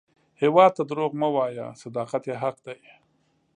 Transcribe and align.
هیواد 0.41 0.71
ته 0.77 0.83
دروغ 0.91 1.11
مه 1.21 1.29
وایه، 1.35 1.67
صداقت 1.81 2.23
یې 2.29 2.35
حق 2.43 2.57
دی 2.65 2.77